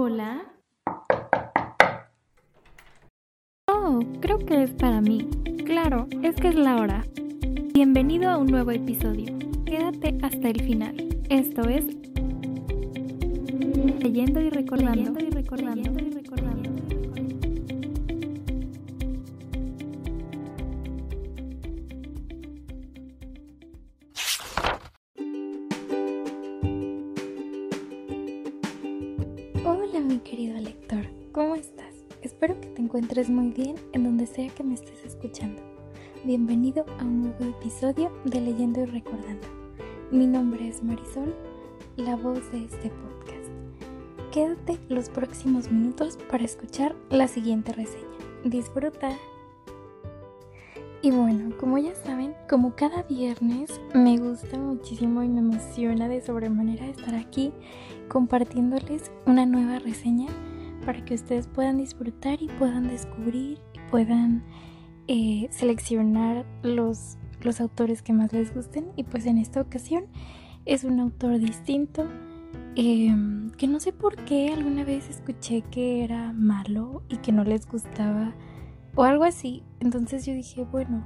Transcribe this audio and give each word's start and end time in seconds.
Hola. 0.00 0.44
Oh, 3.66 3.98
creo 4.20 4.38
que 4.38 4.62
es 4.62 4.70
para 4.74 5.00
mí. 5.00 5.28
Claro, 5.66 6.06
es 6.22 6.36
que 6.36 6.50
es 6.50 6.54
la 6.54 6.76
hora. 6.76 7.04
Bienvenido 7.74 8.30
a 8.30 8.38
un 8.38 8.46
nuevo 8.46 8.70
episodio. 8.70 9.36
Quédate 9.66 10.16
hasta 10.22 10.50
el 10.50 10.62
final. 10.62 10.94
Esto 11.30 11.62
es 11.62 11.84
Leyendo 13.98 14.40
y 14.40 14.50
recordando. 14.50 15.10
Leyendo 15.10 15.24
y 15.24 15.30
recordando. 15.30 16.07
Encuentres 32.88 33.28
muy 33.28 33.50
bien 33.50 33.76
en 33.92 34.04
donde 34.04 34.26
sea 34.26 34.48
que 34.48 34.64
me 34.64 34.72
estés 34.72 35.04
escuchando. 35.04 35.60
Bienvenido 36.24 36.86
a 36.98 37.04
un 37.04 37.20
nuevo 37.20 37.44
episodio 37.44 38.10
de 38.24 38.40
Leyendo 38.40 38.80
y 38.80 38.86
Recordando. 38.86 39.46
Mi 40.10 40.26
nombre 40.26 40.66
es 40.66 40.82
Marisol, 40.82 41.34
la 41.98 42.16
voz 42.16 42.50
de 42.50 42.64
este 42.64 42.88
podcast. 42.88 43.50
Quédate 44.32 44.78
los 44.88 45.10
próximos 45.10 45.70
minutos 45.70 46.18
para 46.30 46.46
escuchar 46.46 46.96
la 47.10 47.28
siguiente 47.28 47.74
reseña. 47.74 48.08
Disfruta. 48.46 49.10
Y 51.02 51.10
bueno, 51.10 51.54
como 51.58 51.76
ya 51.76 51.94
saben, 51.94 52.32
como 52.48 52.74
cada 52.74 53.02
viernes 53.02 53.82
me 53.92 54.16
gusta 54.16 54.56
muchísimo 54.56 55.22
y 55.22 55.28
me 55.28 55.40
emociona 55.40 56.08
de 56.08 56.22
sobremanera 56.22 56.86
estar 56.86 57.14
aquí 57.14 57.52
compartiéndoles 58.08 59.12
una 59.26 59.44
nueva 59.44 59.78
reseña 59.78 60.28
para 60.88 61.04
que 61.04 61.12
ustedes 61.12 61.46
puedan 61.46 61.76
disfrutar 61.76 62.42
y 62.42 62.46
puedan 62.46 62.88
descubrir 62.88 63.60
y 63.74 63.90
puedan 63.90 64.42
eh, 65.06 65.46
seleccionar 65.50 66.46
los, 66.62 67.18
los 67.42 67.60
autores 67.60 68.00
que 68.00 68.14
más 68.14 68.32
les 68.32 68.54
gusten. 68.54 68.86
Y 68.96 69.04
pues 69.04 69.26
en 69.26 69.36
esta 69.36 69.60
ocasión 69.60 70.06
es 70.64 70.84
un 70.84 70.98
autor 70.98 71.40
distinto 71.40 72.06
em, 72.74 73.50
que 73.50 73.68
no 73.68 73.80
sé 73.80 73.92
por 73.92 74.16
qué 74.24 74.50
alguna 74.50 74.82
vez 74.82 75.10
escuché 75.10 75.60
que 75.60 76.04
era 76.04 76.32
malo 76.32 77.02
y 77.10 77.18
que 77.18 77.32
no 77.32 77.44
les 77.44 77.68
gustaba 77.68 78.34
o 78.94 79.02
algo 79.02 79.24
así. 79.24 79.64
Entonces 79.80 80.24
yo 80.24 80.32
dije, 80.32 80.64
bueno, 80.64 81.04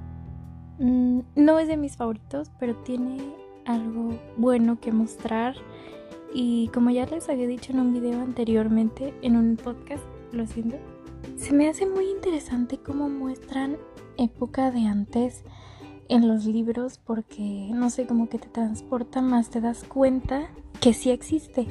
mm, 0.78 1.22
no 1.34 1.58
es 1.58 1.66
de 1.66 1.76
mis 1.76 1.96
favoritos, 1.96 2.52
pero 2.60 2.76
tiene 2.84 3.16
algo 3.64 4.16
bueno 4.36 4.78
que 4.78 4.92
mostrar. 4.92 5.56
Y 6.34 6.68
como 6.68 6.90
ya 6.90 7.06
les 7.06 7.28
había 7.28 7.46
dicho 7.46 7.72
en 7.72 7.80
un 7.80 7.92
video 7.92 8.20
anteriormente, 8.20 9.14
en 9.22 9.36
un 9.36 9.56
podcast, 9.56 10.04
lo 10.32 10.46
siento, 10.46 10.76
se 11.36 11.52
me 11.52 11.68
hace 11.68 11.86
muy 11.86 12.08
interesante 12.10 12.78
cómo 12.78 13.08
muestran 13.08 13.76
época 14.16 14.70
de 14.70 14.86
antes 14.86 15.44
en 16.08 16.28
los 16.28 16.44
libros 16.44 16.98
porque 16.98 17.70
no 17.72 17.90
sé, 17.90 18.06
como 18.06 18.28
que 18.28 18.38
te 18.38 18.48
transporta 18.48 19.22
más, 19.22 19.50
te 19.50 19.60
das 19.60 19.84
cuenta 19.84 20.48
que 20.80 20.92
sí 20.92 21.10
existe 21.10 21.66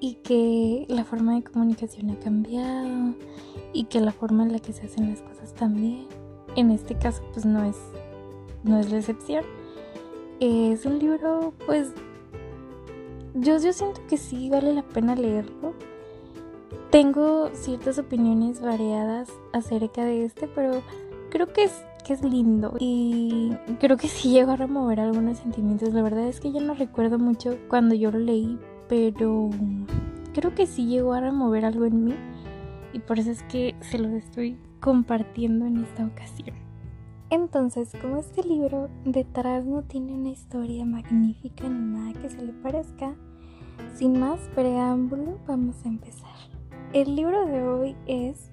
y 0.00 0.14
que 0.14 0.86
la 0.88 1.04
forma 1.04 1.34
de 1.34 1.44
comunicación 1.44 2.10
ha 2.10 2.18
cambiado 2.18 3.14
y 3.72 3.84
que 3.84 4.00
la 4.00 4.10
forma 4.12 4.42
en 4.42 4.52
la 4.52 4.58
que 4.58 4.72
se 4.72 4.86
hacen 4.86 5.10
las 5.10 5.22
cosas 5.22 5.54
también. 5.54 6.06
En 6.56 6.70
este 6.70 6.96
caso 6.96 7.22
pues 7.32 7.44
no 7.44 7.64
es 7.64 7.76
no 8.64 8.78
es 8.78 8.90
la 8.90 8.98
excepción. 8.98 9.44
Es 10.40 10.84
un 10.86 10.98
libro 10.98 11.54
pues 11.66 11.92
yo, 13.34 13.58
yo 13.58 13.72
siento 13.72 14.00
que 14.08 14.16
sí 14.16 14.50
vale 14.50 14.72
la 14.74 14.82
pena 14.82 15.14
leerlo. 15.14 15.74
Tengo 16.90 17.50
ciertas 17.54 17.98
opiniones 17.98 18.60
variadas 18.60 19.30
acerca 19.52 20.04
de 20.04 20.24
este, 20.24 20.46
pero 20.48 20.82
creo 21.30 21.52
que 21.52 21.64
es, 21.64 21.84
que 22.06 22.12
es 22.12 22.22
lindo 22.22 22.74
y 22.78 23.52
creo 23.80 23.96
que 23.96 24.08
sí 24.08 24.30
llegó 24.30 24.52
a 24.52 24.56
remover 24.56 25.00
algunos 25.00 25.38
sentimientos. 25.38 25.94
La 25.94 26.02
verdad 26.02 26.28
es 26.28 26.40
que 26.40 26.52
yo 26.52 26.60
no 26.60 26.74
recuerdo 26.74 27.18
mucho 27.18 27.56
cuando 27.68 27.94
yo 27.94 28.10
lo 28.10 28.18
leí, 28.18 28.58
pero 28.88 29.48
creo 30.34 30.54
que 30.54 30.66
sí 30.66 30.86
llegó 30.86 31.14
a 31.14 31.20
remover 31.20 31.64
algo 31.64 31.86
en 31.86 32.04
mí 32.04 32.14
y 32.92 32.98
por 32.98 33.18
eso 33.18 33.30
es 33.30 33.42
que 33.44 33.74
se 33.80 33.98
los 33.98 34.12
estoy 34.12 34.58
compartiendo 34.80 35.64
en 35.64 35.82
esta 35.84 36.04
ocasión. 36.04 36.71
Entonces, 37.32 37.90
como 37.98 38.18
este 38.18 38.42
libro 38.42 38.90
detrás 39.06 39.64
no 39.64 39.80
tiene 39.84 40.12
una 40.12 40.28
historia 40.28 40.84
magnífica 40.84 41.66
ni 41.66 41.96
nada 41.96 42.12
que 42.20 42.28
se 42.28 42.42
le 42.42 42.52
parezca, 42.52 43.14
sin 43.94 44.20
más 44.20 44.38
preámbulo, 44.54 45.38
vamos 45.46 45.76
a 45.82 45.88
empezar. 45.88 46.28
El 46.92 47.16
libro 47.16 47.46
de 47.46 47.66
hoy 47.66 47.96
es 48.04 48.50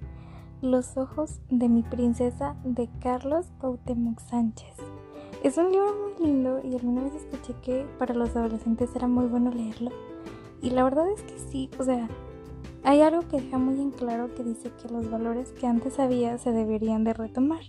Los 0.62 0.96
ojos 0.96 1.42
de 1.50 1.68
mi 1.68 1.84
princesa 1.84 2.56
de 2.64 2.90
Carlos 3.02 3.48
Cuauhtémoc 3.60 4.22
Sánchez. 4.22 4.78
Es 5.44 5.58
un 5.58 5.74
libro 5.74 5.94
muy 6.02 6.26
lindo 6.26 6.62
y 6.64 6.74
alguna 6.74 7.04
vez 7.04 7.16
escuché 7.16 7.56
que 7.62 7.86
para 7.98 8.14
los 8.14 8.34
adolescentes 8.38 8.96
era 8.96 9.10
muy 9.10 9.26
bueno 9.26 9.52
leerlo. 9.52 9.92
Y 10.62 10.70
la 10.70 10.86
verdad 10.86 11.12
es 11.12 11.22
que 11.24 11.38
sí, 11.38 11.70
o 11.80 11.84
sea, 11.84 12.08
hay 12.86 13.02
algo 13.02 13.28
que 13.28 13.42
deja 13.42 13.58
muy 13.58 13.82
en 13.82 13.92
claro 13.92 14.34
que 14.36 14.44
dice 14.46 14.72
que 14.82 14.88
los 14.88 15.12
valores 15.12 15.52
que 15.52 15.68
antes 15.68 16.00
había 16.00 16.38
se 16.38 16.54
deberían 16.54 17.04
de 17.04 17.14
retomar. 17.14 17.60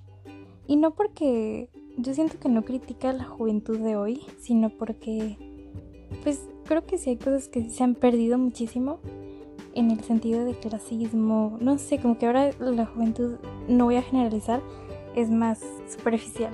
Y 0.66 0.76
no 0.76 0.92
porque 0.92 1.68
yo 1.96 2.14
siento 2.14 2.38
que 2.38 2.48
no 2.48 2.64
critica 2.64 3.10
a 3.10 3.14
la 3.14 3.24
juventud 3.24 3.78
de 3.78 3.96
hoy, 3.96 4.22
sino 4.38 4.70
porque 4.70 5.36
pues 6.22 6.40
creo 6.64 6.86
que 6.86 6.98
sí 6.98 7.10
hay 7.10 7.16
cosas 7.16 7.48
que 7.48 7.68
se 7.70 7.82
han 7.82 7.94
perdido 7.94 8.38
muchísimo 8.38 9.00
en 9.74 9.90
el 9.90 10.00
sentido 10.00 10.44
de 10.44 10.54
clasismo, 10.54 11.56
no 11.60 11.78
sé, 11.78 11.98
como 11.98 12.18
que 12.18 12.26
ahora 12.26 12.50
la 12.58 12.86
juventud, 12.86 13.36
no 13.68 13.84
voy 13.84 13.96
a 13.96 14.02
generalizar, 14.02 14.60
es 15.14 15.30
más 15.30 15.60
superficial. 15.88 16.52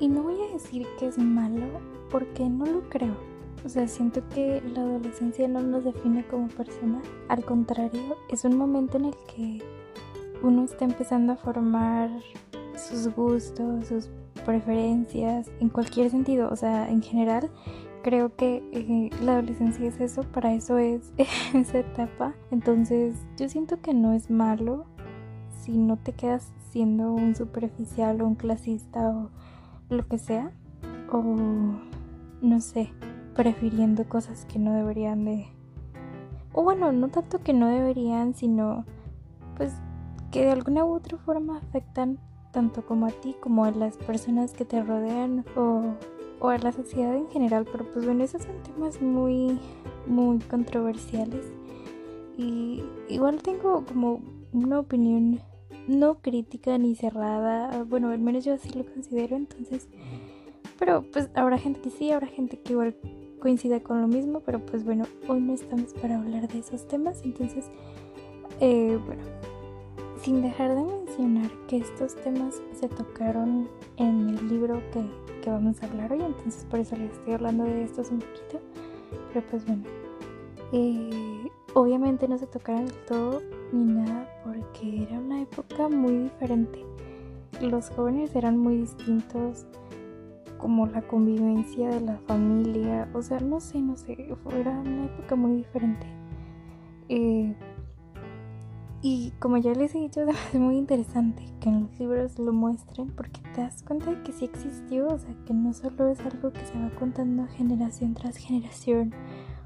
Y 0.00 0.08
no 0.08 0.22
voy 0.22 0.36
a 0.42 0.52
decir 0.52 0.86
que 0.98 1.06
es 1.06 1.18
malo 1.18 1.66
porque 2.10 2.48
no 2.48 2.66
lo 2.66 2.88
creo. 2.88 3.16
O 3.64 3.68
sea, 3.68 3.88
siento 3.88 4.22
que 4.28 4.62
la 4.72 4.82
adolescencia 4.82 5.48
no 5.48 5.60
nos 5.60 5.84
define 5.84 6.24
como 6.26 6.48
persona. 6.48 7.02
Al 7.28 7.44
contrario, 7.44 8.16
es 8.28 8.44
un 8.44 8.56
momento 8.56 8.96
en 8.98 9.06
el 9.06 9.14
que 9.34 9.60
uno 10.42 10.64
está 10.64 10.84
empezando 10.84 11.32
a 11.32 11.36
formar 11.36 12.10
sus 12.78 13.14
gustos, 13.14 13.86
sus 13.86 14.10
preferencias, 14.44 15.50
en 15.60 15.68
cualquier 15.68 16.10
sentido, 16.10 16.48
o 16.50 16.56
sea, 16.56 16.88
en 16.88 17.02
general, 17.02 17.50
creo 18.02 18.34
que 18.34 18.62
eh, 18.72 19.10
la 19.22 19.32
adolescencia 19.32 19.86
es 19.86 20.00
eso, 20.00 20.22
para 20.22 20.54
eso 20.54 20.78
es 20.78 21.12
esa 21.54 21.78
etapa. 21.78 22.34
Entonces, 22.50 23.16
yo 23.36 23.48
siento 23.48 23.80
que 23.80 23.94
no 23.94 24.12
es 24.12 24.30
malo 24.30 24.86
si 25.60 25.76
no 25.76 25.96
te 25.96 26.12
quedas 26.12 26.52
siendo 26.70 27.12
un 27.12 27.34
superficial 27.34 28.20
o 28.20 28.26
un 28.26 28.34
clasista 28.34 29.10
o 29.10 29.30
lo 29.88 30.06
que 30.06 30.18
sea, 30.18 30.50
o 31.10 31.22
no 32.40 32.60
sé, 32.60 32.90
prefiriendo 33.34 34.08
cosas 34.08 34.46
que 34.46 34.58
no 34.58 34.72
deberían 34.72 35.24
de... 35.24 35.46
O 36.52 36.62
bueno, 36.62 36.92
no 36.92 37.08
tanto 37.08 37.42
que 37.42 37.52
no 37.52 37.68
deberían, 37.68 38.34
sino 38.34 38.84
pues 39.56 39.74
que 40.30 40.44
de 40.44 40.50
alguna 40.50 40.84
u 40.84 40.94
otra 40.94 41.18
forma 41.18 41.58
afectan 41.58 42.18
tanto 42.52 42.84
como 42.84 43.06
a 43.06 43.10
ti 43.10 43.34
como 43.40 43.64
a 43.64 43.70
las 43.70 43.96
personas 43.96 44.52
que 44.52 44.64
te 44.64 44.82
rodean 44.82 45.44
o, 45.56 45.94
o 46.40 46.48
a 46.48 46.58
la 46.58 46.72
sociedad 46.72 47.14
en 47.14 47.28
general. 47.28 47.66
Pero 47.70 47.84
pues 47.92 48.04
bueno, 48.04 48.24
esos 48.24 48.42
son 48.42 48.62
temas 48.62 49.00
muy, 49.00 49.58
muy 50.06 50.38
controversiales. 50.40 51.44
Y 52.36 52.84
igual 53.08 53.42
tengo 53.42 53.84
como 53.84 54.20
una 54.52 54.78
opinión 54.78 55.40
no 55.88 56.20
crítica 56.20 56.78
ni 56.78 56.94
cerrada. 56.94 57.82
Bueno, 57.84 58.10
al 58.10 58.20
menos 58.20 58.44
yo 58.44 58.54
así 58.54 58.70
lo 58.70 58.84
considero. 58.84 59.36
Entonces, 59.36 59.88
pero 60.78 61.02
pues 61.12 61.30
habrá 61.34 61.58
gente 61.58 61.80
que 61.80 61.90
sí, 61.90 62.12
habrá 62.12 62.28
gente 62.28 62.60
que 62.60 62.74
igual 62.74 62.96
coincida 63.40 63.80
con 63.80 64.00
lo 64.00 64.08
mismo. 64.08 64.40
Pero 64.40 64.64
pues 64.64 64.84
bueno, 64.84 65.04
hoy 65.26 65.40
no 65.40 65.54
estamos 65.54 65.92
para 65.94 66.16
hablar 66.16 66.46
de 66.48 66.60
esos 66.60 66.86
temas. 66.86 67.22
Entonces, 67.24 67.70
eh, 68.60 68.98
bueno, 69.04 69.22
sin 70.18 70.42
dejar 70.42 70.74
de 70.74 70.82
mencionar 70.82 71.50
que 71.66 71.78
estos 71.78 72.14
temas 72.16 72.60
se 72.72 72.88
tocaron 72.88 73.68
en 73.96 74.30
el 74.30 74.48
libro 74.48 74.82
que, 74.92 75.04
que, 75.42 75.50
vamos 75.50 75.82
a 75.82 75.86
hablar 75.86 76.12
hoy, 76.12 76.22
entonces 76.22 76.64
por 76.64 76.80
eso 76.80 76.96
les 76.96 77.12
estoy 77.12 77.34
hablando 77.34 77.64
de 77.64 77.84
estos 77.84 78.10
un 78.10 78.18
poquito. 78.18 78.60
Pero 79.32 79.46
pues 79.50 79.64
bueno, 79.66 79.84
eh, 80.72 81.48
obviamente 81.74 82.28
no 82.28 82.38
se 82.38 82.46
tocaron 82.46 82.86
del 82.86 82.96
todo 83.06 83.42
ni 83.72 83.84
nada 83.84 84.28
porque 84.44 85.04
era 85.04 85.18
una 85.18 85.42
época 85.42 85.88
muy 85.88 86.24
diferente. 86.24 86.84
Los 87.60 87.90
jóvenes 87.90 88.34
eran 88.34 88.58
muy 88.58 88.78
distintos, 88.78 89.66
como 90.58 90.86
la 90.86 91.02
convivencia 91.02 91.88
de 91.90 92.00
la 92.00 92.18
familia, 92.26 93.08
o 93.14 93.22
sea, 93.22 93.40
no 93.40 93.60
sé, 93.60 93.80
no 93.80 93.96
sé, 93.96 94.28
era 94.58 94.70
una 94.80 95.06
época 95.06 95.36
muy 95.36 95.56
diferente. 95.56 96.06
Eh, 97.08 97.54
y 99.00 99.32
como 99.38 99.56
ya 99.58 99.72
les 99.72 99.94
he 99.94 99.98
dicho, 99.98 100.20
es 100.52 100.60
muy 100.60 100.76
interesante 100.76 101.44
que 101.60 101.68
en 101.68 101.82
los 101.82 101.98
libros 101.98 102.38
lo 102.38 102.52
muestren 102.52 103.08
porque 103.10 103.40
te 103.54 103.60
das 103.60 103.82
cuenta 103.82 104.10
de 104.10 104.22
que 104.22 104.32
sí 104.32 104.44
existió, 104.44 105.06
o 105.06 105.18
sea, 105.18 105.34
que 105.46 105.54
no 105.54 105.72
solo 105.72 106.08
es 106.08 106.20
algo 106.20 106.52
que 106.52 106.64
se 106.64 106.78
va 106.78 106.90
contando 106.98 107.46
generación 107.48 108.14
tras 108.14 108.36
generación 108.36 109.14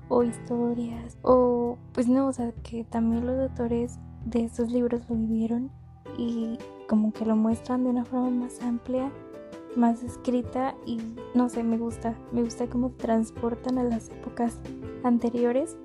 o 0.08 0.23
historias 0.23 1.17
o 1.23 1.79
pues 1.93 2.08
no, 2.08 2.26
o 2.26 2.32
sea, 2.32 2.52
que 2.62 2.84
también 2.84 3.26
los 3.26 3.38
autores 3.38 3.99
de 4.25 4.44
estos 4.44 4.70
libros 4.70 5.08
lo 5.08 5.17
vivieron 5.17 5.70
y 6.19 6.58
como 6.88 7.12
que 7.12 7.25
lo 7.25 7.37
muestran 7.37 7.84
de 7.84 7.90
una 7.90 8.05
forma 8.05 8.31
más 8.31 8.61
amplia, 8.61 9.11
más 9.76 10.02
escrita 10.02 10.75
y 10.84 11.00
no 11.34 11.49
sé, 11.49 11.62
me 11.62 11.79
gusta, 11.79 12.14
me 12.32 12.43
gusta 12.43 12.67
cómo 12.67 12.90
transportan 12.90 13.79
a 13.79 13.84
las 13.84 14.11
épocas 14.11 14.58
anteriores 15.02 15.76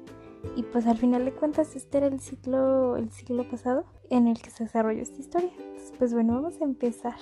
y 0.56 0.64
pues 0.64 0.88
al 0.88 0.98
final 0.98 1.26
de 1.26 1.34
cuentas 1.34 1.76
este 1.76 1.98
era 2.00 2.08
el 2.08 2.20
ciclo 2.20 2.98
el 2.98 3.12
siglo 3.12 3.48
pasado 3.50 3.86
en 4.10 4.28
el 4.28 4.42
que 4.42 4.50
se 4.50 4.64
desarrolló 4.66 5.02
esta 5.02 5.20
historia. 5.20 5.52
pues 5.98 6.14
bueno, 6.14 6.36
vamos 6.36 6.62
a 6.62 6.64
empezar. 6.64 7.16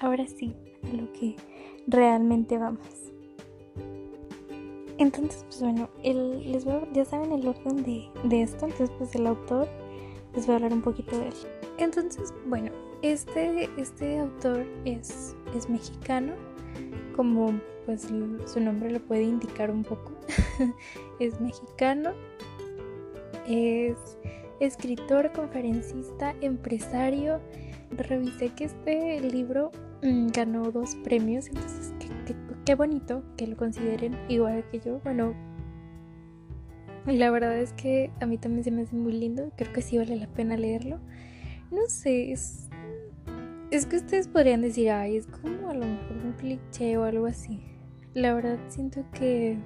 Ahora 0.00 0.26
sí, 0.26 0.54
a 0.84 0.96
lo 0.96 1.12
que 1.12 1.36
realmente 1.86 2.58
vamos. 2.58 3.12
Entonces, 4.98 5.44
pues 5.44 5.62
bueno, 5.62 5.88
el, 6.02 6.52
les 6.52 6.64
voy 6.64 6.80
ya 6.92 7.04
saben 7.04 7.32
el 7.32 7.46
orden 7.46 7.84
de, 7.84 8.08
de 8.24 8.42
esto, 8.42 8.66
entonces 8.66 8.90
pues 8.98 9.14
el 9.14 9.26
autor 9.26 9.68
les 10.34 10.46
voy 10.46 10.54
a 10.54 10.56
hablar 10.56 10.72
un 10.72 10.82
poquito 10.82 11.18
de 11.18 11.28
él. 11.28 11.34
Entonces, 11.78 12.34
bueno, 12.46 12.72
este, 13.02 13.70
este 13.76 14.18
autor 14.18 14.66
es, 14.84 15.36
es 15.54 15.68
mexicano, 15.70 16.34
como 17.14 17.60
pues 17.86 18.08
su 18.46 18.60
nombre 18.60 18.90
lo 18.90 19.00
puede 19.00 19.22
indicar 19.22 19.70
un 19.70 19.84
poco. 19.84 20.12
es 21.20 21.40
mexicano, 21.40 22.12
es 23.46 23.96
escritor, 24.60 25.32
conferencista, 25.32 26.34
empresario. 26.40 27.40
Revisé 27.90 28.50
que 28.50 28.64
este 28.64 29.20
libro 29.20 29.70
mm, 30.02 30.28
ganó 30.28 30.70
dos 30.70 30.94
premios, 30.96 31.48
entonces 31.48 31.94
qué, 32.64 32.74
bonito 32.74 33.22
que 33.36 33.46
lo 33.46 33.56
consideren 33.56 34.16
igual 34.28 34.64
que 34.70 34.80
yo. 34.80 35.00
Bueno, 35.02 35.34
la 37.06 37.30
verdad 37.30 37.58
es 37.58 37.72
que 37.72 38.10
a 38.20 38.26
mí 38.26 38.36
también 38.36 38.64
se 38.64 38.70
me 38.70 38.82
hace 38.82 38.94
muy 38.94 39.12
lindo, 39.12 39.50
creo 39.56 39.72
que 39.72 39.80
sí 39.80 39.96
vale 39.96 40.16
la 40.16 40.26
pena 40.26 40.56
leerlo. 40.56 40.98
No 41.70 41.86
sé, 41.86 42.32
es, 42.32 42.68
es 43.70 43.86
que 43.86 43.96
ustedes 43.96 44.28
podrían 44.28 44.60
decir, 44.60 44.90
ay, 44.90 45.16
es 45.16 45.26
como 45.26 45.70
a 45.70 45.74
lo 45.74 45.86
mejor 45.86 46.16
un 46.24 46.32
cliché 46.32 46.98
o 46.98 47.04
algo 47.04 47.26
así. 47.26 47.60
La 48.12 48.34
verdad 48.34 48.58
siento 48.68 49.04
que, 49.12 49.56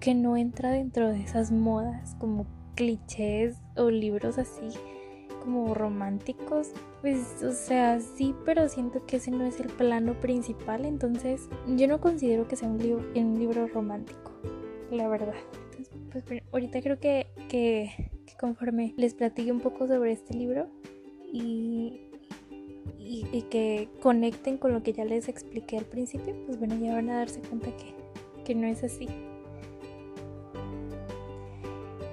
que 0.00 0.14
no 0.14 0.36
entra 0.36 0.70
dentro 0.70 1.10
de 1.10 1.20
esas 1.20 1.52
modas 1.52 2.16
como 2.18 2.46
clichés 2.74 3.56
o 3.76 3.90
libros 3.90 4.38
así 4.38 4.68
como 5.40 5.74
románticos. 5.74 6.72
Pues, 7.00 7.42
o 7.42 7.52
sea, 7.52 8.00
sí, 8.00 8.34
pero 8.44 8.68
siento 8.68 9.04
que 9.06 9.16
ese 9.16 9.30
no 9.30 9.44
es 9.44 9.58
el 9.60 9.68
plano 9.68 10.14
principal. 10.20 10.84
Entonces, 10.84 11.48
yo 11.66 11.88
no 11.88 12.00
considero 12.00 12.46
que 12.46 12.56
sea 12.56 12.68
un, 12.68 12.78
libro, 12.78 13.04
un 13.14 13.38
libro 13.38 13.66
romántico, 13.66 14.32
la 14.90 15.08
verdad. 15.08 15.34
Entonces, 15.94 16.24
pues 16.26 16.42
ahorita 16.52 16.80
creo 16.82 16.98
que, 16.98 17.26
que, 17.48 18.10
conforme 18.38 18.94
les 18.96 19.14
platique 19.14 19.52
un 19.52 19.60
poco 19.60 19.86
sobre 19.86 20.12
este 20.12 20.34
libro 20.34 20.68
y, 21.32 22.08
y, 22.98 23.26
y, 23.32 23.42
que 23.50 23.88
conecten 24.02 24.56
con 24.56 24.72
lo 24.72 24.82
que 24.82 24.92
ya 24.92 25.04
les 25.04 25.28
expliqué 25.28 25.78
al 25.78 25.84
principio, 25.84 26.34
pues 26.46 26.58
bueno, 26.58 26.76
ya 26.76 26.94
van 26.94 27.10
a 27.10 27.18
darse 27.18 27.40
cuenta 27.40 27.68
que, 27.76 27.94
que 28.44 28.54
no 28.54 28.66
es 28.66 28.82
así. 28.82 29.08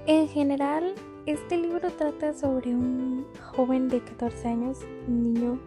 En 0.07 0.29
general, 0.29 0.93
este 1.25 1.57
libro 1.57 1.91
trata 1.91 2.33
sobre 2.33 2.73
un 2.73 3.25
joven 3.53 3.89
de 3.89 3.99
14 3.99 4.47
años, 4.47 4.79
un 5.05 5.33
niño, 5.33 5.59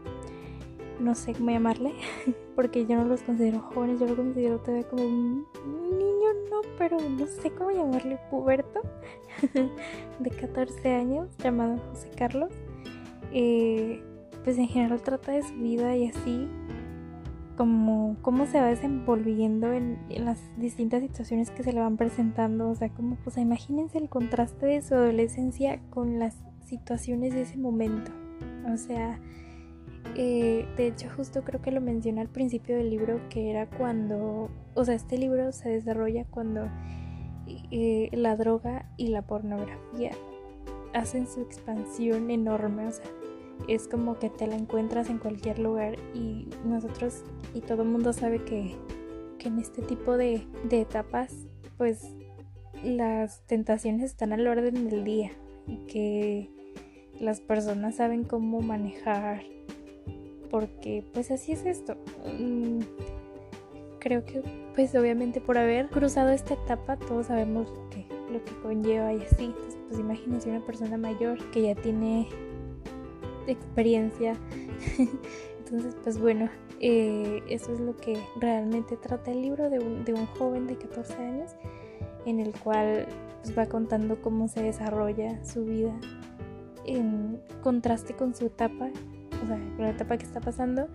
no 0.98 1.14
sé 1.14 1.34
cómo 1.34 1.50
llamarle, 1.50 1.92
porque 2.56 2.86
yo 2.86 2.96
no 2.96 3.04
los 3.04 3.20
considero 3.20 3.60
jóvenes, 3.60 4.00
yo 4.00 4.06
lo 4.06 4.16
considero 4.16 4.58
todavía 4.58 4.88
como 4.88 5.02
un 5.02 5.46
niño, 5.90 6.32
no, 6.50 6.62
pero 6.78 6.96
no 6.98 7.26
sé 7.26 7.50
cómo 7.50 7.70
llamarle, 7.70 8.18
puberto, 8.30 8.80
de 10.20 10.30
14 10.30 10.88
años, 10.88 11.36
llamado 11.36 11.76
José 11.90 12.08
Carlos. 12.16 12.50
Eh, 13.32 14.02
pues 14.42 14.56
en 14.56 14.68
general 14.68 15.02
trata 15.02 15.32
de 15.32 15.42
su 15.42 15.52
vida 15.56 15.94
y 15.94 16.06
así, 16.06 16.48
como 17.60 18.16
cómo 18.22 18.46
se 18.46 18.58
va 18.58 18.68
desenvolviendo 18.68 19.70
en, 19.70 19.98
las 20.08 20.40
distintas 20.56 21.02
situaciones 21.02 21.50
que 21.50 21.62
se 21.62 21.74
le 21.74 21.80
van 21.80 21.98
presentando. 21.98 22.70
O 22.70 22.74
sea, 22.74 22.88
como, 22.88 23.16
pues 23.16 23.36
imagínense 23.36 23.98
el 23.98 24.08
contraste 24.08 24.64
de 24.64 24.80
su 24.80 24.94
adolescencia 24.94 25.78
con 25.90 26.18
las 26.18 26.38
situaciones 26.64 27.34
de 27.34 27.42
ese 27.42 27.58
momento. 27.58 28.12
O 28.72 28.78
sea, 28.78 29.20
eh, 30.16 30.66
de 30.78 30.86
hecho 30.86 31.10
justo 31.14 31.44
creo 31.44 31.60
que 31.60 31.70
lo 31.70 31.82
mencioné 31.82 32.22
al 32.22 32.30
principio 32.30 32.78
del 32.78 32.88
libro, 32.88 33.20
que 33.28 33.50
era 33.50 33.68
cuando, 33.68 34.48
o 34.72 34.84
sea, 34.86 34.94
este 34.94 35.18
libro 35.18 35.52
se 35.52 35.68
desarrolla 35.68 36.24
cuando 36.30 36.66
eh, 37.70 38.08
la 38.12 38.36
droga 38.36 38.86
y 38.96 39.08
la 39.08 39.20
pornografía 39.20 40.12
hacen 40.94 41.26
su 41.26 41.42
expansión 41.42 42.30
enorme. 42.30 42.86
O 42.86 42.90
sea, 42.90 43.04
es 43.68 43.88
como 43.88 44.18
que 44.18 44.30
te 44.30 44.46
la 44.46 44.56
encuentras 44.56 45.10
en 45.10 45.18
cualquier 45.18 45.58
lugar 45.58 45.96
y 46.14 46.48
nosotros 46.64 47.24
y 47.54 47.60
todo 47.60 47.82
el 47.82 47.88
mundo 47.88 48.12
sabe 48.12 48.44
que, 48.44 48.76
en 49.40 49.58
este 49.58 49.80
tipo 49.80 50.18
de, 50.18 50.46
de 50.64 50.82
etapas 50.82 51.34
pues 51.78 52.14
las 52.84 53.40
tentaciones 53.46 54.04
están 54.04 54.34
al 54.34 54.46
orden 54.46 54.88
del 54.88 55.02
día 55.02 55.30
y 55.66 55.76
que 55.86 56.50
las 57.18 57.40
personas 57.40 57.96
saben 57.96 58.24
cómo 58.24 58.60
manejar 58.60 59.42
porque 60.50 61.04
pues 61.12 61.30
así 61.30 61.52
es 61.52 61.64
esto. 61.64 61.96
Mm, 62.38 62.80
creo 63.98 64.24
que 64.24 64.42
pues 64.74 64.94
obviamente 64.94 65.40
por 65.40 65.56
haber 65.58 65.88
cruzado 65.88 66.30
esta 66.30 66.54
etapa 66.54 66.96
todos 66.96 67.26
sabemos 67.26 67.70
lo 67.70 67.90
que, 67.90 68.06
lo 68.32 68.44
que 68.44 68.52
conlleva 68.62 69.12
y 69.12 69.22
así. 69.22 69.44
Entonces 69.44 69.78
pues 69.88 70.00
imagínense 70.00 70.50
una 70.50 70.64
persona 70.64 70.96
mayor 70.96 71.38
que 71.50 71.62
ya 71.62 71.74
tiene 71.74 72.28
experiencia. 73.46 74.34
Entonces, 75.58 75.96
pues 76.02 76.18
bueno, 76.18 76.48
eh, 76.80 77.42
eso 77.48 77.72
es 77.72 77.80
lo 77.80 77.96
que 77.96 78.18
realmente 78.40 78.96
trata 78.96 79.30
el 79.30 79.42
libro 79.42 79.70
de 79.70 79.78
un, 79.78 80.04
de 80.04 80.14
un 80.14 80.26
joven 80.26 80.66
de 80.66 80.76
14 80.76 81.14
años, 81.14 81.50
en 82.26 82.40
el 82.40 82.52
cual 82.52 83.06
pues, 83.42 83.56
va 83.56 83.66
contando 83.66 84.20
cómo 84.20 84.48
se 84.48 84.62
desarrolla 84.62 85.44
su 85.44 85.64
vida 85.64 85.94
en 86.86 87.40
contraste 87.62 88.14
con 88.14 88.34
su 88.34 88.46
etapa, 88.46 88.88
o 89.42 89.46
sea, 89.46 89.58
con 89.76 89.84
la 89.84 89.90
etapa 89.90 90.16
que 90.16 90.24
está 90.24 90.40
pasando, 90.40 90.88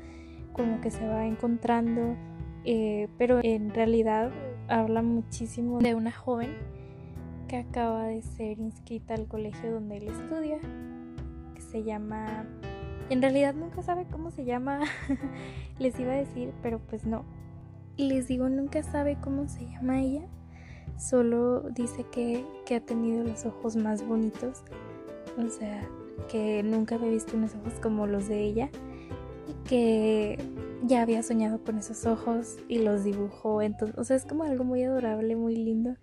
como 0.54 0.82
que 0.82 0.92
se 0.92 1.08
va 1.08 1.26
encontrando, 1.26 2.16
eh, 2.64 3.08
pero 3.18 3.40
en 3.44 3.70
realidad 3.74 4.32
habla 4.68 5.02
muchísimo 5.02 5.80
de 5.80 5.96
una 5.96 6.12
joven 6.12 6.52
que 7.48 7.58
acaba 7.58 8.08
de 8.08 8.22
ser 8.24 8.60
inscrita 8.60 9.14
al 9.14 9.28
colegio 9.28 9.72
donde 9.72 9.98
él 9.98 10.08
estudia 10.08 10.58
se 11.76 11.84
llama... 11.84 12.46
En 13.10 13.22
realidad 13.22 13.54
nunca 13.54 13.84
sabe 13.84 14.06
cómo 14.10 14.32
se 14.32 14.46
llama. 14.46 14.80
Les 15.80 16.00
iba 16.00 16.14
a 16.14 16.16
decir, 16.16 16.54
pero 16.64 16.80
pues 16.80 17.06
no. 17.06 17.26
Les 17.98 18.30
digo, 18.30 18.48
nunca 18.48 18.82
sabe 18.82 19.18
cómo 19.22 19.50
se 19.50 19.66
llama 19.68 20.02
ella. 20.02 20.26
Solo 20.98 21.64
dice 21.72 22.06
que, 22.14 22.46
que 22.66 22.76
ha 22.76 22.80
tenido 22.80 23.26
los 23.26 23.46
ojos 23.46 23.76
más 23.76 24.08
bonitos. 24.08 24.64
O 25.38 25.50
sea, 25.50 25.82
que 26.30 26.64
nunca 26.64 26.96
había 26.96 27.10
visto 27.10 27.36
unos 27.36 27.54
ojos 27.56 27.74
como 27.82 28.08
los 28.08 28.30
de 28.30 28.42
ella. 28.42 28.70
Y 29.50 29.68
que 29.68 30.40
ya 30.82 31.02
había 31.02 31.24
soñado 31.24 31.62
con 31.62 31.78
esos 31.78 32.06
ojos 32.06 32.56
y 32.70 32.80
los 32.80 33.04
dibujó. 33.04 33.62
Entonces, 33.62 33.98
o 33.98 34.06
sea, 34.06 34.16
es 34.16 34.26
como 34.26 34.46
algo 34.46 34.64
muy 34.64 34.82
adorable, 34.82 35.36
muy 35.36 35.58
lindo. 35.58 35.98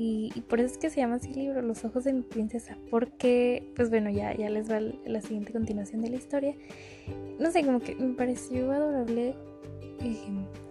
Y, 0.00 0.30
por 0.48 0.60
eso 0.60 0.74
es 0.74 0.78
que 0.78 0.90
se 0.90 1.00
llama 1.00 1.16
así 1.16 1.30
el 1.30 1.38
libro, 1.38 1.60
Los 1.60 1.84
ojos 1.84 2.04
de 2.04 2.12
mi 2.12 2.22
princesa, 2.22 2.78
porque, 2.88 3.72
pues 3.74 3.90
bueno, 3.90 4.10
ya, 4.10 4.32
ya 4.32 4.48
les 4.48 4.70
va 4.70 4.78
la 4.78 5.20
siguiente 5.20 5.52
continuación 5.52 6.02
de 6.02 6.10
la 6.10 6.16
historia. 6.16 6.54
No 7.40 7.50
sé, 7.50 7.64
como 7.64 7.80
que 7.80 7.96
me 7.96 8.14
pareció 8.14 8.70
adorable 8.70 9.34
eh, 10.00 10.16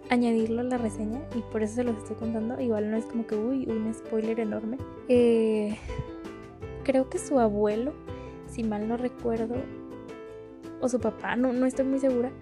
añadirlo 0.08 0.62
a 0.62 0.64
la 0.64 0.78
reseña 0.78 1.20
y 1.36 1.42
por 1.52 1.62
eso 1.62 1.74
se 1.74 1.84
los 1.84 1.98
estoy 1.98 2.16
contando. 2.16 2.58
Igual 2.58 2.90
no 2.90 2.96
es 2.96 3.04
como 3.04 3.26
que, 3.26 3.36
uy, 3.36 3.66
un 3.66 3.92
spoiler 3.92 4.40
enorme. 4.40 4.78
Eh, 5.10 5.76
creo 6.82 7.10
que 7.10 7.18
su 7.18 7.38
abuelo, 7.38 7.92
si 8.46 8.64
mal 8.64 8.88
no 8.88 8.96
recuerdo, 8.96 9.56
o 10.80 10.88
su 10.88 11.00
papá, 11.00 11.36
no, 11.36 11.52
no 11.52 11.66
estoy 11.66 11.84
muy 11.84 11.98
segura, 11.98 12.32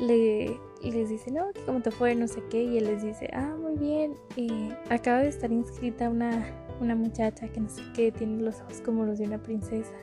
le, 0.00 0.58
les 0.84 1.08
dice, 1.08 1.30
no, 1.30 1.52
que 1.52 1.60
cómo 1.62 1.80
te 1.80 1.90
fue, 1.90 2.14
no 2.14 2.28
sé 2.28 2.42
qué, 2.50 2.62
y 2.62 2.78
él 2.78 2.84
les 2.84 3.02
dice, 3.02 3.28
ah, 3.32 3.54
muy 3.60 3.76
bien, 3.76 4.14
y 4.36 4.70
acaba 4.90 5.18
de 5.18 5.28
estar 5.28 5.50
inscrita 5.50 6.08
una, 6.08 6.46
una 6.80 6.94
muchacha 6.94 7.48
que 7.48 7.60
no 7.60 7.68
sé 7.68 7.82
qué, 7.94 8.12
tiene 8.12 8.42
los 8.42 8.60
ojos 8.60 8.80
como 8.84 9.04
los 9.04 9.18
de 9.18 9.26
una 9.26 9.42
princesa. 9.42 9.94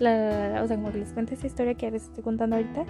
La, 0.00 0.60
o 0.62 0.66
sea, 0.66 0.76
como 0.76 0.90
les 0.90 1.12
cuento 1.12 1.34
esa 1.34 1.46
historia 1.46 1.74
que 1.74 1.90
les 1.90 2.04
estoy 2.04 2.22
contando 2.22 2.56
ahorita, 2.56 2.84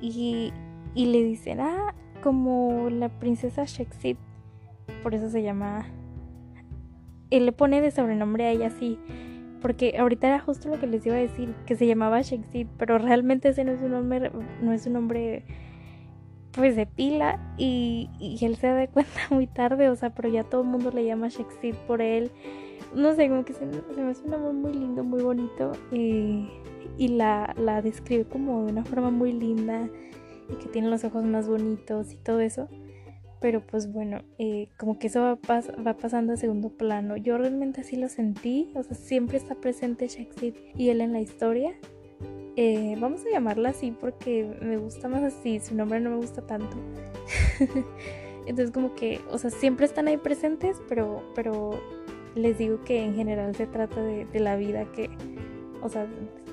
y, 0.00 0.52
y 0.94 1.06
le 1.06 1.24
dicen, 1.24 1.60
ah, 1.60 1.94
como 2.22 2.88
la 2.90 3.08
princesa 3.08 3.64
Shexit, 3.64 4.18
por 5.02 5.14
eso 5.14 5.28
se 5.30 5.42
llama, 5.42 5.86
él 7.30 7.46
le 7.46 7.52
pone 7.52 7.80
de 7.80 7.90
sobrenombre 7.90 8.46
a 8.46 8.50
ella 8.50 8.68
así, 8.68 8.98
porque 9.60 9.96
ahorita 9.98 10.28
era 10.28 10.40
justo 10.40 10.68
lo 10.68 10.78
que 10.78 10.86
les 10.86 11.04
iba 11.06 11.16
a 11.16 11.18
decir, 11.18 11.54
que 11.66 11.74
se 11.74 11.86
llamaba 11.86 12.20
Shexit, 12.20 12.68
pero 12.78 12.98
realmente 12.98 13.48
ese 13.48 13.64
no 13.64 13.72
es 13.72 13.80
un 13.80 13.92
nombre, 13.92 14.30
no 14.62 14.72
es 14.72 14.86
un 14.86 14.92
nombre 14.92 15.42
pues 16.54 16.76
de 16.76 16.86
pila 16.86 17.38
y, 17.58 18.08
él 18.40 18.56
se 18.56 18.68
da 18.68 18.86
cuenta 18.86 19.20
muy 19.30 19.46
tarde, 19.46 19.88
o 19.88 19.96
sea, 19.96 20.10
pero 20.10 20.28
ya 20.28 20.44
todo 20.44 20.62
el 20.62 20.68
mundo 20.68 20.90
le 20.90 21.04
llama 21.04 21.28
Shakespeare 21.28 21.76
por 21.86 22.00
él. 22.00 22.30
No 22.94 23.14
sé, 23.14 23.28
como 23.28 23.44
que 23.44 23.52
se, 23.52 23.66
me 23.66 24.10
hace 24.10 24.24
un 24.24 24.34
amor 24.34 24.52
muy 24.52 24.72
lindo, 24.72 25.02
muy 25.02 25.22
bonito 25.22 25.72
y, 25.90 26.48
y 26.96 27.08
la, 27.08 27.54
la 27.58 27.82
describe 27.82 28.24
como 28.24 28.64
de 28.64 28.72
una 28.72 28.84
forma 28.84 29.10
muy 29.10 29.32
linda 29.32 29.88
y 30.48 30.54
que 30.56 30.68
tiene 30.68 30.88
los 30.88 31.02
ojos 31.04 31.24
más 31.24 31.48
bonitos 31.48 32.12
y 32.12 32.16
todo 32.16 32.40
eso. 32.40 32.68
Pero 33.40 33.66
pues 33.66 33.92
bueno, 33.92 34.22
eh, 34.38 34.68
como 34.78 34.98
que 34.98 35.08
eso 35.08 35.20
va, 35.20 35.60
va, 35.86 35.96
pasando 35.96 36.32
a 36.32 36.36
segundo 36.36 36.70
plano. 36.70 37.16
Yo 37.16 37.36
realmente 37.36 37.80
así 37.80 37.96
lo 37.96 38.08
sentí, 38.08 38.70
o 38.74 38.82
sea, 38.82 38.96
siempre 38.96 39.36
está 39.36 39.56
presente 39.56 40.06
Shakespeare 40.06 40.54
y 40.76 40.88
él 40.88 41.00
en 41.00 41.12
la 41.12 41.20
historia. 41.20 41.74
Eh, 42.56 42.96
vamos 43.00 43.24
a 43.26 43.30
llamarla 43.30 43.70
así 43.70 43.90
porque 43.90 44.56
me 44.60 44.76
gusta 44.76 45.08
más 45.08 45.22
así, 45.22 45.58
su 45.58 45.74
nombre 45.74 46.00
no 46.00 46.10
me 46.10 46.16
gusta 46.16 46.42
tanto. 46.42 46.76
Entonces 48.46 48.70
como 48.72 48.94
que, 48.94 49.20
o 49.30 49.38
sea, 49.38 49.50
siempre 49.50 49.86
están 49.86 50.06
ahí 50.06 50.16
presentes, 50.16 50.80
pero, 50.88 51.22
pero 51.34 51.80
les 52.34 52.58
digo 52.58 52.82
que 52.84 53.02
en 53.02 53.14
general 53.14 53.54
se 53.54 53.66
trata 53.66 54.02
de, 54.02 54.26
la 54.38 54.56
vida 54.56 54.84
que, 54.92 55.10
o 55.82 55.88
sea, 55.88 56.06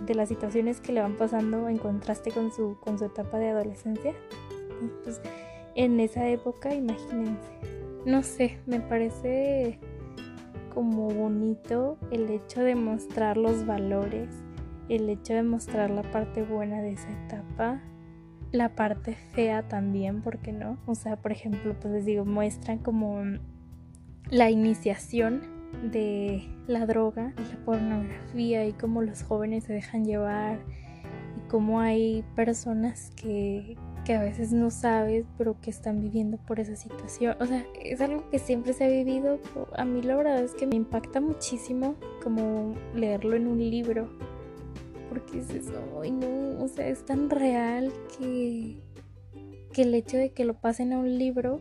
de 0.05 0.15
las 0.15 0.29
situaciones 0.29 0.79
que 0.79 0.93
le 0.93 1.01
van 1.01 1.17
pasando 1.17 1.67
en 1.70 1.77
contraste 1.77 2.31
con 2.31 2.51
su, 2.51 2.77
con 2.79 2.98
su 2.98 3.05
etapa 3.05 3.38
de 3.38 3.50
adolescencia. 3.50 4.13
Pues, 5.03 5.22
en 5.75 6.00
esa 6.00 6.27
época, 6.27 6.74
imagínense. 6.74 7.50
No 8.05 8.24
sé, 8.24 8.58
me 8.65 8.79
parece 8.79 9.79
como 10.74 11.10
bonito 11.10 11.98
el 12.10 12.29
hecho 12.29 12.62
de 12.62 12.75
mostrar 12.75 13.38
los 13.38 13.65
valores, 13.65 14.29
el 14.95 15.10
hecho 15.10 15.33
de 15.33 15.43
mostrar 15.43 15.89
la 15.89 16.03
parte 16.03 16.43
buena 16.43 16.81
de 16.81 16.91
esa 16.91 17.10
etapa, 17.25 17.81
la 18.51 18.75
parte 18.75 19.15
fea 19.15 19.63
también, 19.67 20.21
¿por 20.21 20.39
qué 20.39 20.51
no? 20.51 20.77
O 20.86 20.95
sea, 20.95 21.15
por 21.15 21.31
ejemplo, 21.31 21.74
pues 21.79 21.93
les 21.93 22.05
digo, 22.05 22.25
muestran 22.25 22.79
como 22.79 23.24
la 24.29 24.50
iniciación 24.50 25.43
de 25.91 26.43
la 26.67 26.86
droga, 26.86 27.33
la 27.38 27.65
pornografía 27.65 28.65
y 28.67 28.74
cómo 28.74 29.01
los 29.01 29.24
jóvenes 29.24 29.63
se 29.63 29.74
dejan 29.74 30.03
llevar 30.03 30.60
y 31.38 31.50
cómo 31.50 31.79
hay 31.79 32.25
personas 32.36 33.12
que, 33.15 33.77
que 34.03 34.15
a 34.15 34.21
veces 34.21 34.51
no 34.51 34.71
sabes, 34.71 35.25
pero 35.38 35.60
que 35.62 35.69
están 35.69 36.01
viviendo 36.01 36.36
por 36.36 36.60
esa 36.60 36.75
situación. 36.75 37.38
O 37.39 37.45
sea, 37.45 37.65
es 37.81 38.01
algo 38.01 38.29
que 38.29 38.39
siempre 38.39 38.74
se 38.74 38.83
ha 38.83 38.89
vivido. 38.89 39.39
A 39.77 39.86
mí 39.86 40.01
la 40.01 40.17
verdad 40.17 40.43
es 40.43 40.53
que 40.53 40.67
me 40.67 40.75
impacta 40.75 41.21
muchísimo 41.21 41.95
como 42.21 42.75
leerlo 42.93 43.38
en 43.38 43.48
un 43.48 43.60
libro. 43.60 44.10
Porque 45.11 45.39
es 45.39 45.49
eso, 45.49 45.73
ay 46.01 46.11
no, 46.11 46.63
o 46.63 46.67
sea, 46.69 46.87
es 46.87 47.03
tan 47.05 47.29
real 47.29 47.91
que, 48.17 48.77
que 49.73 49.81
el 49.81 49.93
hecho 49.93 50.15
de 50.15 50.31
que 50.31 50.45
lo 50.45 50.53
pasen 50.53 50.93
a 50.93 50.99
un 50.99 51.17
libro, 51.17 51.59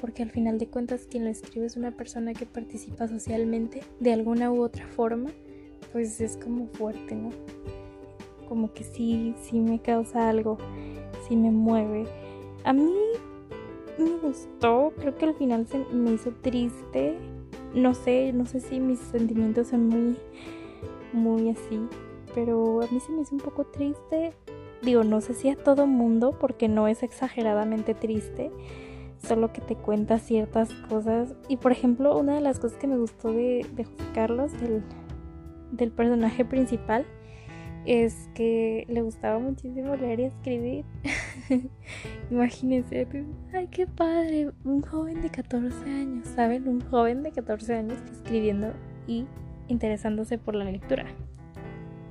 porque 0.00 0.22
al 0.22 0.30
final 0.30 0.58
de 0.58 0.68
cuentas 0.68 1.08
quien 1.10 1.24
lo 1.24 1.30
escribe 1.30 1.66
es 1.66 1.76
una 1.76 1.90
persona 1.90 2.34
que 2.34 2.46
participa 2.46 3.08
socialmente 3.08 3.82
de 3.98 4.12
alguna 4.12 4.52
u 4.52 4.62
otra 4.62 4.86
forma, 4.86 5.30
pues 5.92 6.20
es 6.20 6.36
como 6.36 6.68
fuerte, 6.68 7.16
¿no? 7.16 7.30
Como 8.48 8.72
que 8.72 8.84
sí, 8.84 9.34
sí 9.42 9.58
me 9.58 9.82
causa 9.82 10.28
algo 10.28 10.56
sí 11.26 11.36
me 11.36 11.50
mueve. 11.50 12.04
A 12.64 12.72
mí 12.72 12.92
me 13.98 14.16
gustó, 14.18 14.92
creo 14.98 15.16
que 15.16 15.26
al 15.26 15.34
final 15.34 15.66
se 15.66 15.78
me 15.92 16.12
hizo 16.12 16.30
triste. 16.42 17.16
No 17.74 17.94
sé, 17.94 18.32
no 18.32 18.46
sé 18.46 18.60
si 18.60 18.80
mis 18.80 18.98
sentimientos 18.98 19.68
son 19.68 19.88
muy, 19.88 20.16
muy 21.12 21.50
así, 21.50 21.80
pero 22.36 22.82
a 22.82 22.86
mí 22.92 23.00
se 23.00 23.10
me 23.12 23.22
hizo 23.22 23.34
un 23.34 23.40
poco 23.40 23.64
triste. 23.64 24.34
Digo, 24.82 25.04
no 25.04 25.22
sé 25.22 25.32
si 25.32 25.48
a 25.48 25.56
todo 25.56 25.86
mundo, 25.86 26.36
porque 26.38 26.68
no 26.68 26.86
es 26.86 27.02
exageradamente 27.02 27.94
triste, 27.94 28.50
solo 29.16 29.54
que 29.54 29.62
te 29.62 29.74
cuenta 29.74 30.18
ciertas 30.18 30.70
cosas. 30.90 31.34
Y 31.48 31.56
por 31.56 31.72
ejemplo, 31.72 32.16
una 32.16 32.34
de 32.34 32.42
las 32.42 32.60
cosas 32.60 32.76
que 32.76 32.86
me 32.86 32.98
gustó 32.98 33.32
de, 33.32 33.66
de 33.74 33.84
José 33.84 34.04
Carlos, 34.12 34.52
del, 34.60 34.82
del 35.72 35.90
personaje 35.92 36.44
principal, 36.44 37.06
es 37.86 38.28
que 38.34 38.84
le 38.86 39.00
gustaba 39.00 39.38
muchísimo 39.38 39.96
leer 39.96 40.20
y 40.20 40.24
escribir. 40.24 40.84
Imagínense, 42.30 43.08
ay, 43.54 43.68
qué 43.68 43.86
padre, 43.86 44.50
un 44.62 44.82
joven 44.82 45.22
de 45.22 45.30
14 45.30 45.74
años, 45.88 46.28
¿saben? 46.28 46.68
Un 46.68 46.82
joven 46.82 47.22
de 47.22 47.32
14 47.32 47.76
años 47.76 47.98
escribiendo 48.12 48.74
y 49.06 49.24
interesándose 49.68 50.36
por 50.36 50.54
la 50.54 50.66
lectura. 50.66 51.06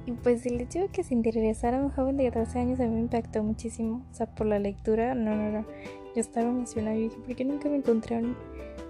Y 0.06 0.12
pues 0.12 0.46
el 0.46 0.62
hecho 0.62 0.80
de 0.80 0.90
que 0.90 1.04
se 1.04 1.14
interesara 1.14 1.84
un 1.84 1.90
joven 1.90 2.18
de 2.18 2.26
14 2.26 2.60
años 2.60 2.80
a 2.80 2.84
mí 2.84 2.96
me 2.96 3.02
impactó 3.02 3.44
muchísimo. 3.44 4.06
O 4.12 4.14
sea, 4.14 4.28
por 4.28 4.46
la 4.46 4.60
lectura, 4.60 5.16
no, 5.16 5.36
no, 5.36 5.52
no. 5.52 5.66
Yo 6.16 6.22
estaba 6.22 6.48
emocionada 6.48 6.96
y 6.96 7.04
dije, 7.04 7.18
¿por 7.26 7.36
qué 7.36 7.46
nunca 7.46 7.70
me 7.70 7.78
encontré 7.78 8.22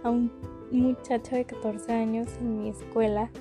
a 0.03 0.09
un 0.09 0.31
muchacho 0.71 1.35
de 1.35 1.45
14 1.45 1.93
años 1.93 2.27
en 2.39 2.61
mi 2.61 2.69
escuela? 2.69 3.31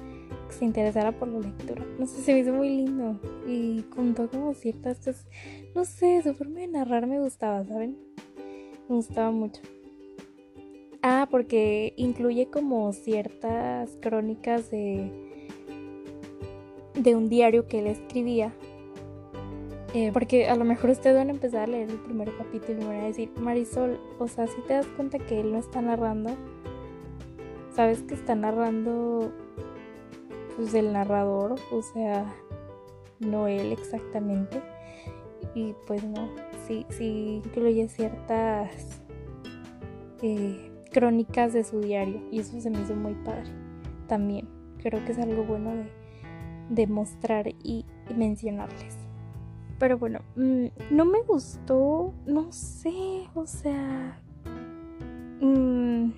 se 0.51 0.65
interesara 0.65 1.13
por 1.13 1.29
la 1.29 1.41
lectura. 1.41 1.85
No 1.99 2.07
sé, 2.07 2.23
se 2.23 2.33
me 2.33 2.41
hizo 2.41 2.53
muy 2.53 2.69
lindo 2.71 3.19
y 3.47 3.83
contó 3.95 4.29
como 4.29 4.55
ciertas 4.55 4.99
cosas. 4.99 5.27
No 5.75 5.85
sé, 5.85 6.23
su 6.23 6.35
forma 6.35 6.61
de 6.61 6.69
narrar 6.69 7.07
me 7.07 7.21
gustaba, 7.21 7.65
¿saben? 7.65 7.99
Me 8.89 8.97
gustaba 8.97 9.31
mucho. 9.31 9.61
Ah, 11.03 11.29
porque 11.31 11.93
incluye 11.97 12.47
como 12.47 12.93
ciertas 12.93 13.97
crónicas 14.01 14.71
de, 14.71 15.11
de 16.95 17.15
un 17.15 17.29
diario 17.29 17.67
que 17.67 17.81
él 17.81 17.87
escribía. 17.87 18.55
Eh, 19.95 20.11
porque 20.13 20.49
a 20.49 20.57
lo 20.57 20.65
mejor 20.65 20.91
ustedes 20.91 21.17
van 21.17 21.29
a 21.29 21.33
empezar 21.33 21.63
a 21.63 21.67
leer 21.69 21.89
el 21.89 21.99
primer 21.99 22.37
capítulo 22.37 22.83
y 22.83 22.85
van 22.85 23.01
a 23.01 23.05
decir, 23.05 23.31
Marisol, 23.39 24.01
o 24.19 24.27
sea, 24.27 24.49
si 24.49 24.61
te 24.63 24.75
das 24.75 24.87
cuenta 24.97 25.19
que 25.19 25.41
él 25.41 25.53
no 25.53 25.59
está 25.59 25.81
narrando, 25.81 26.31
sabes 27.75 28.03
que 28.03 28.15
está 28.15 28.35
narrando 28.35 29.33
pues 30.57 30.73
del 30.73 30.93
narrador, 30.93 31.55
o 31.73 31.83
sea, 31.83 32.27
no 33.21 33.47
él 33.47 33.73
exactamente. 33.73 34.61
Y 35.55 35.75
pues 35.87 36.03
no, 36.03 36.29
sí, 36.67 36.87
sí 36.91 37.41
incluye 37.45 37.89
ciertas 37.89 38.73
eh, 40.23 40.73
crónicas 40.91 41.53
de 41.53 41.63
su 41.63 41.81
diario 41.81 42.21
y 42.33 42.41
eso 42.41 42.61
se 42.61 42.71
me 42.71 42.81
hizo 42.81 42.97
muy 42.97 43.15
padre. 43.15 43.51
También 44.09 44.49
creo 44.79 45.05
que 45.05 45.13
es 45.13 45.19
algo 45.19 45.45
bueno 45.45 45.75
de, 45.75 46.04
mostrar 46.89 47.49
y, 47.63 47.85
mencionarles. 48.17 48.97
Pero 49.79 49.99
bueno, 49.99 50.21
mm, 50.37 50.67
no 50.91 51.05
me 51.05 51.23
gustó, 51.23 52.13
no 52.27 52.53
sé, 52.53 53.29
o 53.35 53.47
sea... 53.47 54.21
Mmm, 55.41 56.13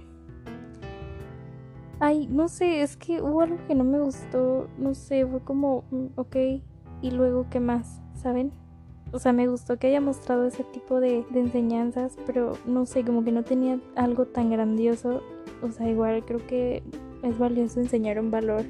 Ay, 1.98 2.28
no 2.30 2.48
sé, 2.48 2.82
es 2.82 2.94
que 2.96 3.22
hubo 3.22 3.40
algo 3.40 3.56
que 3.66 3.74
no 3.74 3.82
me 3.82 3.98
gustó, 3.98 4.68
no 4.76 4.94
sé, 4.94 5.26
fue 5.26 5.40
como, 5.40 5.84
mm, 5.90 6.06
ok, 6.16 6.36
y 7.00 7.10
luego 7.10 7.46
qué 7.48 7.58
más, 7.58 8.02
¿saben? 8.14 8.52
O 9.12 9.18
sea, 9.18 9.32
me 9.32 9.48
gustó 9.48 9.78
que 9.78 9.86
haya 9.86 10.00
mostrado 10.02 10.46
ese 10.46 10.62
tipo 10.62 11.00
de, 11.00 11.24
enseñanzas, 11.34 12.18
pero 12.26 12.52
no 12.66 12.84
sé, 12.84 13.02
como 13.02 13.24
que 13.24 13.32
no 13.32 13.44
tenía 13.44 13.80
algo 13.94 14.26
tan 14.26 14.50
grandioso. 14.50 15.22
O 15.62 15.70
sea, 15.70 15.88
igual 15.88 16.24
creo 16.26 16.46
que 16.46 16.82
es 17.22 17.38
valioso 17.38 17.80
enseñar 17.80 18.18
un 18.18 18.30
valor 18.30 18.64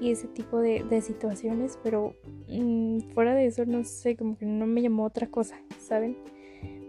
y 0.00 0.10
ese 0.10 0.28
tipo 0.28 0.58
de, 0.58 1.00
situaciones, 1.02 1.78
pero 1.82 2.14
mm, 2.48 3.12
fuera 3.14 3.34
de 3.34 3.46
eso, 3.46 3.64
no 3.66 3.84
sé, 3.84 4.16
como 4.16 4.36
que 4.36 4.46
no 4.46 4.66
me 4.66 4.82
llamó 4.82 5.04
otra 5.04 5.26
cosa, 5.26 5.60
¿saben? 5.78 6.16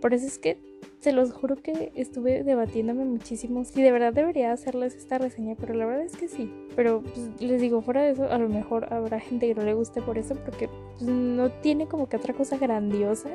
Por 0.01 0.13
eso 0.13 0.25
es 0.25 0.39
que 0.39 0.57
se 0.99 1.11
los 1.11 1.31
juro 1.31 1.55
que 1.55 1.91
estuve 1.95 2.43
debatiéndome 2.43 3.05
muchísimo 3.05 3.65
si 3.65 3.81
de 3.81 3.91
verdad 3.91 4.13
debería 4.13 4.51
hacerles 4.51 4.95
esta 4.95 5.17
reseña, 5.17 5.55
pero 5.55 5.73
la 5.73 5.85
verdad 5.85 6.05
es 6.05 6.15
que 6.15 6.27
sí. 6.27 6.51
Pero 6.75 7.01
pues, 7.01 7.41
les 7.41 7.59
digo, 7.59 7.81
fuera 7.81 8.03
de 8.03 8.11
eso, 8.11 8.31
a 8.31 8.37
lo 8.37 8.47
mejor 8.49 8.93
habrá 8.93 9.19
gente 9.19 9.47
que 9.47 9.55
no 9.55 9.63
le 9.63 9.73
guste 9.73 10.01
por 10.01 10.17
eso, 10.17 10.35
porque 10.35 10.69
pues, 10.97 11.09
no 11.09 11.49
tiene 11.49 11.87
como 11.87 12.07
que 12.07 12.17
otra 12.17 12.33
cosa 12.33 12.57
grandiosa. 12.57 13.29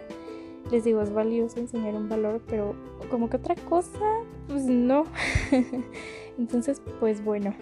Les 0.71 0.85
digo, 0.85 1.01
es 1.03 1.13
valioso 1.13 1.59
enseñar 1.59 1.95
un 1.95 2.09
valor, 2.09 2.41
pero 2.47 2.75
como 3.11 3.29
que 3.29 3.37
otra 3.37 3.55
cosa, 3.55 4.05
pues 4.49 4.65
no. 4.65 5.05
Entonces, 6.39 6.81
pues 7.01 7.25
bueno. 7.25 7.55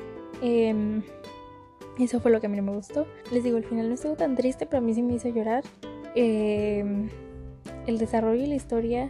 Em, 0.43 1.03
eso 1.99 2.21
fue 2.21 2.33
lo 2.33 2.41
que 2.41 2.47
a 2.47 2.51
mí 2.51 2.57
no 2.57 2.63
me 2.65 2.73
gustó. 2.73 3.07
Les 3.31 3.45
digo, 3.45 3.57
al 3.57 3.65
final 3.65 3.89
no 3.89 3.95
estuvo 3.95 4.15
tan 4.15 4.35
triste, 4.35 4.67
pero 4.67 4.79
a 4.79 4.81
mí 4.81 4.95
sí 4.95 5.03
me 5.03 5.15
hizo 5.15 5.29
llorar. 5.29 5.63
Em, 6.15 7.09
el 7.87 7.99
desarrollo 7.99 8.43
y 8.43 8.47
la 8.47 8.55
historia 8.55 9.09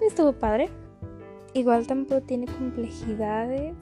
estuvo 0.00 0.32
padre. 0.32 0.68
Igual 1.52 1.86
tampoco 1.86 2.22
tiene 2.22 2.46
complejidades. 2.46 3.74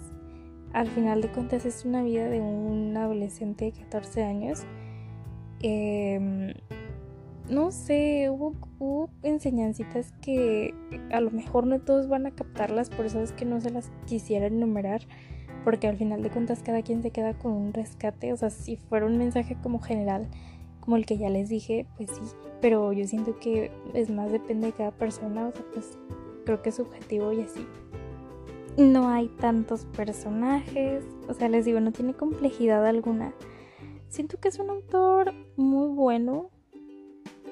Al 0.73 0.89
final 0.89 1.23
de 1.23 1.29
cuentas 1.29 1.65
es 1.65 1.85
una 1.85 2.03
vida 2.03 2.29
de 2.29 2.41
un 2.41 2.97
adolescente 2.97 3.67
de 3.67 3.73
14 3.73 4.25
años. 4.25 4.65
Em, 5.61 6.55
no 7.49 7.71
sé, 7.71 8.29
hubo, 8.31 8.55
hubo 8.79 9.11
enseñancitas 9.23 10.13
que 10.21 10.75
a 11.11 11.21
lo 11.21 11.31
mejor 11.31 11.67
no 11.67 11.81
todos 11.81 12.09
van 12.09 12.27
a 12.27 12.31
captarlas, 12.31 12.91
por 12.91 13.07
eso 13.07 13.21
es 13.21 13.33
que 13.33 13.45
no 13.45 13.61
se 13.61 13.71
las 13.71 13.91
quisiera 14.07 14.47
enumerar, 14.47 15.03
porque 15.69 15.87
al 15.87 15.99
final 15.99 16.23
de 16.23 16.31
cuentas 16.31 16.63
cada 16.65 16.81
quien 16.81 17.03
se 17.03 17.11
queda 17.11 17.35
con 17.35 17.53
un 17.53 17.75
rescate, 17.75 18.33
o 18.33 18.37
sea, 18.39 18.49
si 18.49 18.77
fuera 18.77 19.05
un 19.05 19.19
mensaje 19.19 19.55
como 19.63 19.81
general, 19.81 20.27
como 20.81 20.97
el 20.97 21.05
que 21.05 21.19
ya 21.19 21.29
les 21.29 21.51
dije, 21.51 21.85
pues 21.99 22.09
sí, 22.09 22.23
pero 22.63 22.91
yo 22.95 23.07
siento 23.07 23.39
que 23.39 23.71
es 23.93 24.09
más 24.09 24.33
depende 24.33 24.69
de 24.69 24.73
cada 24.73 24.93
persona, 24.93 25.49
o 25.49 25.53
sea, 25.53 25.63
pues 25.75 25.99
creo 26.47 26.63
que 26.63 26.71
es 26.71 26.77
subjetivo 26.77 27.35
y 27.35 27.43
así. 27.43 27.67
No 28.79 29.11
hay 29.11 29.29
tantos 29.29 29.85
personajes, 29.95 31.05
o 31.29 31.35
sea, 31.35 31.51
les 31.51 31.67
digo, 31.67 31.81
no 31.81 31.93
tiene 31.93 32.15
complejidad 32.15 32.87
alguna. 32.87 33.35
Siento 34.09 34.41
que 34.41 34.49
es 34.49 34.59
un 34.59 34.71
autor 34.71 35.35
muy 35.59 35.89
bueno, 35.89 36.49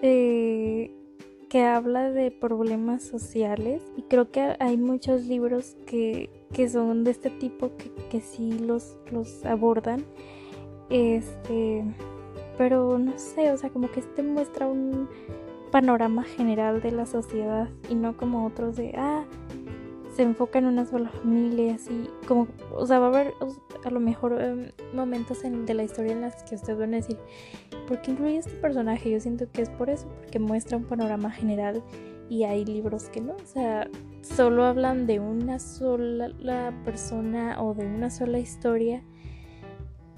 eh, 0.01 0.91
que 1.51 1.65
habla 1.65 2.11
de 2.11 2.31
problemas 2.31 3.03
sociales 3.03 3.83
y 3.95 4.05
creo 4.05 4.31
que 4.31 4.57
hay 4.59 4.79
muchos 4.79 5.27
libros 5.27 5.77
que, 5.85 6.31
que 6.53 6.69
son 6.69 7.05
de 7.05 7.11
este 7.11 7.31
tipo 7.31 7.77
que, 7.77 7.91
que 8.11 8.21
sí 8.21 8.59
los, 8.59 8.97
los 9.11 9.45
abordan. 9.45 10.05
Este, 10.91 11.85
pero 12.57 12.99
no 12.99 13.19
sé, 13.19 13.53
o 13.53 13.57
sea, 13.57 13.71
como 13.71 13.91
que 13.91 14.01
este 14.01 14.23
muestra 14.23 14.67
un 14.67 15.09
panorama 15.71 16.23
general 16.23 16.81
de 16.81 16.93
la 16.93 17.07
sociedad 17.07 17.69
y 17.89 17.95
no 17.95 18.17
como 18.17 18.47
otros 18.47 18.77
de, 18.77 18.95
ah, 18.97 19.25
se 20.15 20.23
enfoca 20.23 20.59
en 20.59 20.65
una 20.65 20.87
sola 20.87 21.11
familia, 21.11 21.75
así 21.75 22.09
como, 22.27 22.49
o 22.73 22.87
sea, 22.87 22.99
va 22.99 23.07
a 23.07 23.09
haber 23.09 23.35
a 23.85 23.91
lo 23.91 24.01
mejor 24.01 24.41
em, 24.41 24.71
momentos 24.95 25.45
en, 25.45 25.67
de 25.67 25.75
la 25.75 25.85
historia 25.85 26.13
en 26.13 26.23
las 26.23 26.43
que 26.45 26.55
ustedes 26.55 26.79
van 26.79 26.95
a 26.95 26.97
decir, 26.97 27.19
¿por 27.87 28.01
qué 28.01 28.13
incluye 28.13 28.39
este 28.39 28.53
personaje? 28.53 29.11
Yo 29.11 29.21
siento 29.21 29.51
que 29.53 29.61
es 29.61 29.69
por 29.69 29.91
eso, 29.91 30.09
porque 30.17 30.39
muestra 30.39 30.79
un 30.79 30.85
panorama 30.85 31.31
general 31.31 31.83
y 32.31 32.45
hay 32.45 32.65
libros 32.65 33.11
que 33.11 33.21
no, 33.21 33.35
o 33.35 33.47
sea, 33.47 33.91
solo 34.35 34.65
hablan 34.65 35.07
de 35.07 35.21
una 35.21 35.59
sola 35.59 36.73
persona 36.85 37.63
o 37.63 37.75
de 37.75 37.87
una 37.87 38.11
sola 38.11 38.39
historia 38.39 39.03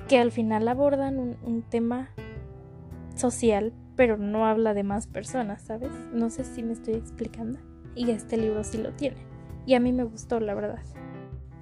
que 0.08 0.18
al 0.18 0.32
final 0.32 0.66
abordan 0.68 1.18
un, 1.18 1.62
tema 1.62 2.08
social, 3.14 3.72
pero 3.94 4.16
no 4.16 4.46
habla 4.46 4.72
de 4.72 4.82
más 4.82 5.06
personas, 5.06 5.62
¿sabes? 5.62 5.90
No 6.12 6.30
sé 6.30 6.44
si 6.44 6.62
me 6.62 6.72
estoy 6.72 6.94
explicando. 6.94 7.58
Y 7.94 8.10
este 8.10 8.36
libro 8.36 8.64
sí 8.64 8.78
lo 8.78 8.92
tiene. 8.92 9.18
Y 9.66 9.74
a 9.74 9.80
mí 9.80 9.92
me 9.92 10.04
gustó, 10.04 10.40
la 10.40 10.54
verdad. 10.54 10.80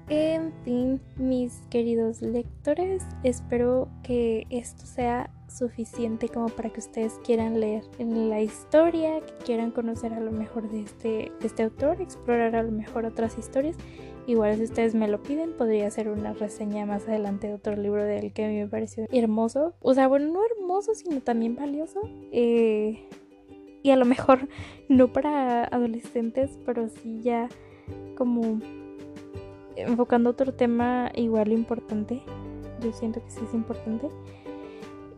En 0.08 0.52
fin, 0.64 1.00
mis 1.16 1.62
queridos 1.70 2.22
lectores, 2.22 3.02
espero 3.24 3.88
que 4.04 4.46
esto 4.50 4.86
sea 4.86 5.30
suficiente 5.48 6.28
como 6.28 6.48
para 6.48 6.70
que 6.70 6.80
ustedes 6.80 7.14
quieran 7.24 7.60
leer 7.60 7.84
la 7.98 8.40
historia, 8.40 9.20
que 9.20 9.32
quieran 9.44 9.70
conocer 9.70 10.12
a 10.12 10.20
lo 10.20 10.32
mejor 10.32 10.68
de 10.70 10.80
este, 10.80 11.32
de 11.40 11.46
este 11.46 11.62
autor, 11.62 12.00
explorar 12.00 12.56
a 12.56 12.62
lo 12.62 12.72
mejor 12.72 13.04
otras 13.06 13.38
historias. 13.38 13.76
Igual 14.26 14.56
si 14.56 14.64
ustedes 14.64 14.94
me 14.94 15.06
lo 15.06 15.22
piden, 15.22 15.52
podría 15.52 15.86
hacer 15.86 16.08
una 16.08 16.32
reseña 16.32 16.84
más 16.84 17.06
adelante 17.06 17.46
de 17.46 17.54
otro 17.54 17.76
libro 17.76 18.02
de 18.02 18.18
él 18.18 18.32
que 18.32 18.44
a 18.44 18.48
mí 18.48 18.56
me 18.56 18.66
pareció 18.66 19.06
hermoso. 19.12 19.74
O 19.80 19.94
sea, 19.94 20.08
bueno, 20.08 20.32
no 20.32 20.40
hermoso, 20.44 20.94
sino 20.94 21.20
también 21.20 21.54
valioso. 21.54 22.00
Eh, 22.32 23.08
y 23.84 23.90
a 23.90 23.96
lo 23.96 24.04
mejor 24.04 24.48
no 24.88 25.12
para 25.12 25.64
adolescentes, 25.64 26.58
pero 26.66 26.88
sí 26.88 27.20
ya 27.22 27.48
como 28.16 28.60
enfocando 29.76 30.30
otro 30.30 30.52
tema 30.54 31.12
igual 31.14 31.52
importante. 31.52 32.20
Yo 32.80 32.92
siento 32.92 33.22
que 33.22 33.30
sí 33.30 33.40
es 33.44 33.54
importante. 33.54 34.08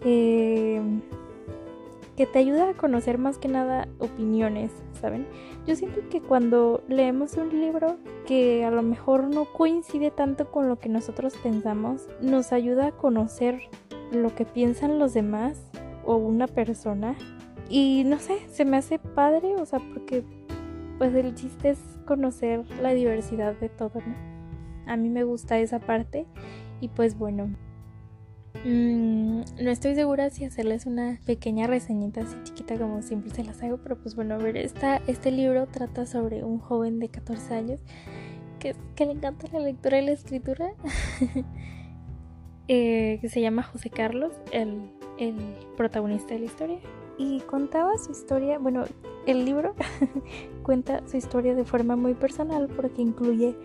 Eh, 0.05 0.81
que 2.19 2.27
te 2.27 2.41
ayuda 2.41 2.71
a 2.71 2.75
conocer 2.75 3.17
más 3.17 3.39
que 3.39 3.47
nada 3.47 3.87
opiniones, 4.01 4.73
¿saben? 5.01 5.25
Yo 5.69 5.77
siento 5.77 6.01
que 6.11 6.21
cuando 6.21 6.83
leemos 6.89 7.37
un 7.37 7.61
libro 7.61 7.97
que 8.27 8.65
a 8.65 8.73
lo 8.73 8.83
mejor 8.83 9.29
no 9.33 9.45
coincide 9.45 10.11
tanto 10.11 10.51
con 10.51 10.69
lo 10.69 10.81
que 10.81 10.89
nosotros 10.89 11.37
pensamos, 11.41 12.09
nos 12.21 12.53
ayuda 12.53 12.89
a 12.89 12.91
conocer 12.91 13.61
lo 14.11 14.35
que 14.35 14.45
piensan 14.45 14.99
los 14.99 15.15
demás 15.15 15.63
o 16.05 16.17
una 16.17 16.49
persona. 16.49 17.15
Y 17.71 18.03
no 18.05 18.19
sé, 18.19 18.41
se 18.49 18.65
me 18.65 18.79
hace 18.79 18.99
padre, 18.99 19.55
o 19.55 19.65
sea, 19.65 19.79
porque 19.79 20.25
pues 20.99 21.15
el 21.15 21.37
chiste 21.37 21.71
es 21.71 21.79
conocer 22.05 22.65
la 22.83 22.95
diversidad 22.95 23.55
de 23.61 23.69
todo, 23.69 24.01
¿no? 24.05 24.93
A 24.93 24.97
mí 24.97 25.09
me 25.09 25.23
gusta 25.23 25.61
esa 25.61 25.79
parte 25.79 26.27
y 26.81 26.89
pues 26.89 27.17
bueno. 27.17 27.49
Mm, 28.65 29.43
no 29.61 29.71
estoy 29.71 29.95
segura 29.95 30.31
si 30.31 30.45
hacerles 30.45 30.87
una 30.87 31.21
pequeña 31.27 31.67
reseñita 31.67 32.23
así 32.23 32.37
chiquita 32.43 32.77
como 32.77 33.03
siempre 33.03 33.31
se 33.31 33.45
las 33.45 33.63
hago, 33.63 33.79
pero 33.79 33.97
pues 33.97 34.15
bueno, 34.17 34.35
a 34.35 34.39
ver, 34.39 34.57
este 34.57 35.31
libro 35.31 35.67
trata 35.67 36.07
sobre 36.07 36.43
un 36.45 36.59
joven 36.59 36.99
de 36.99 37.09
14 37.09 37.55
años 37.55 37.81
que, 38.59 38.75
le 38.99 39.13
encanta 39.13 39.47
la 39.53 39.61
lectura 39.61 40.01
y 40.01 40.07
la 40.07 40.13
escritura, 40.13 40.71
eh, 42.69 43.19
que 43.21 43.29
se 43.29 43.41
llama 43.41 43.63
José 43.63 43.91
Carlos, 43.91 44.33
el 44.53 44.91
protagonista 45.77 46.35
de 46.35 46.41
la 46.41 46.47
historia. 46.47 46.79
Y 47.17 47.41
contaba 47.41 47.99
su 47.99 48.13
historia, 48.13 48.59
bueno, 48.59 48.85
el 49.27 49.45
libro 49.45 49.75
cuenta 50.63 51.07
su 51.09 51.17
historia 51.17 51.55
de 51.55 51.65
forma 51.65 51.97
muy 51.97 52.15
personal 52.15 52.69
porque 52.69 53.03
incluye 53.03 53.57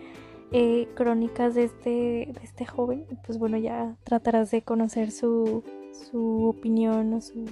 eh, 0.52 0.88
crónicas 0.94 1.54
de 1.54 1.64
este, 1.64 1.90
de 1.90 2.40
este 2.42 2.66
joven. 2.66 3.06
Pues 3.26 3.38
bueno, 3.38 3.58
ya 3.58 3.96
tratarás 4.04 4.50
de 4.50 4.62
conocer 4.62 5.10
su, 5.10 5.62
su 5.92 6.46
opinión 6.48 7.12
o 7.14 7.20
su 7.20 7.44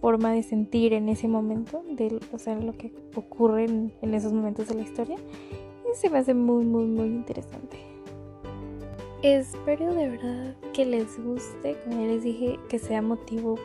forma 0.00 0.32
de 0.32 0.42
sentir 0.42 0.92
en 0.92 1.08
ese 1.08 1.28
momento, 1.28 1.82
de, 1.90 2.20
o 2.32 2.38
sea, 2.38 2.54
lo 2.54 2.72
que 2.72 2.92
ocurre 3.14 3.64
en, 3.64 4.14
esos 4.14 4.32
momentos 4.32 4.68
de 4.68 4.74
la 4.74 4.82
historia. 4.82 5.16
Y 5.90 5.96
se 5.96 6.10
me 6.10 6.18
hace 6.18 6.34
muy, 6.34 6.64
muy, 6.64 6.84
muy 6.84 7.06
interesante. 7.06 7.78
Espero 9.22 9.94
de 9.94 10.10
verdad 10.10 10.54
que 10.72 10.84
les 10.84 11.18
guste, 11.22 11.76
como 11.82 12.00
ya 12.00 12.06
les 12.06 12.22
dije, 12.22 12.60
que 12.68 12.78
sea 12.78 13.02
motivo 13.02 13.56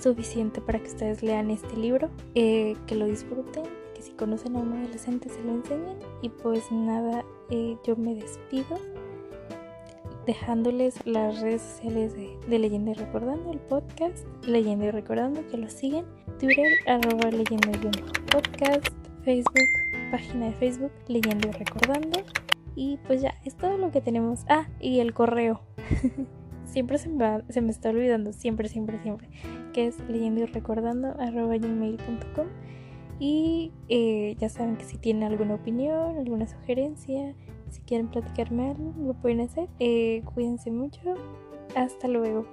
suficiente 0.00 0.60
para 0.60 0.80
que 0.80 0.88
ustedes 0.88 1.22
lean 1.22 1.50
este 1.50 1.76
libro, 1.76 2.10
eh, 2.34 2.76
que 2.86 2.96
lo 2.96 3.06
disfruten, 3.06 3.64
que 3.94 4.02
si 4.02 4.12
conocen 4.12 4.56
a 4.56 4.60
un 4.60 4.72
adolescente 4.72 5.28
se 5.28 5.42
lo 5.42 5.52
enseñen 5.52 5.98
y 6.22 6.30
pues 6.30 6.72
nada, 6.72 7.24
yo 7.84 7.96
me 7.96 8.14
despido 8.14 8.78
dejándoles 10.26 11.06
las 11.06 11.40
redes 11.40 11.62
sociales 11.62 12.14
de, 12.14 12.58
Leyenda 12.58 12.92
y 12.92 12.94
Recordando, 12.94 13.52
el 13.52 13.58
podcast 13.58 14.26
Leyenda 14.46 14.86
y 14.86 14.90
Recordando, 14.90 15.46
que 15.48 15.58
lo 15.58 15.68
siguen, 15.68 16.04
Twitter, 16.38 16.66
arroba 16.86 17.30
Leyenda 17.30 17.70
y 17.72 18.32
Podcast, 18.32 18.88
Facebook, 19.22 19.68
página 20.10 20.46
de 20.46 20.52
Facebook 20.52 20.92
Leyenda 21.08 21.48
y 21.48 21.52
Recordando. 21.52 22.20
Y 22.74 22.98
pues 23.06 23.20
ya, 23.22 23.34
es 23.44 23.54
todo 23.56 23.76
lo 23.78 23.92
que 23.92 24.00
tenemos. 24.00 24.40
Ah, 24.48 24.66
y 24.80 25.00
el 25.00 25.12
correo. 25.12 25.60
siempre 26.64 26.98
se 26.98 27.08
me, 27.08 27.42
se 27.50 27.60
me 27.60 27.70
está 27.70 27.90
olvidando, 27.90 28.32
siempre, 28.32 28.68
siempre, 28.68 28.98
siempre, 29.00 29.28
que 29.72 29.86
es 29.86 30.00
leyendo 30.08 30.42
y 30.42 30.46
recordando 30.46 31.08
arroba 31.20 31.56
gmail.com 31.56 32.48
y 33.18 33.72
eh, 33.88 34.36
ya 34.38 34.48
saben 34.48 34.76
que 34.76 34.84
si 34.84 34.98
tienen 34.98 35.22
alguna 35.22 35.54
opinión, 35.54 36.16
alguna 36.16 36.46
sugerencia, 36.46 37.34
si 37.74 37.80
quieren 37.82 38.08
platicarme 38.08 38.70
algo, 38.70 38.94
lo 38.96 39.14
pueden 39.14 39.40
hacer. 39.40 39.68
Eh, 39.78 40.22
cuídense 40.34 40.70
mucho. 40.70 41.00
Hasta 41.74 42.08
luego. 42.08 42.46